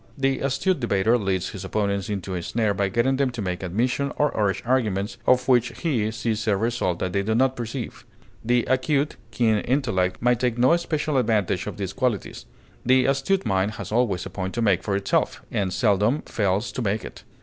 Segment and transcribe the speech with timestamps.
[0.17, 4.13] The astute debater leads his opponents into a snare by getting them to make admissions,
[4.17, 8.03] or urge arguments, of which he sees a result that they do not perceive.
[8.43, 12.47] The acute, keen intellect may take no special advantage of these qualities;
[12.83, 16.81] the astute mind has always a point to make for itself, and seldom fails to
[16.81, 17.23] make it.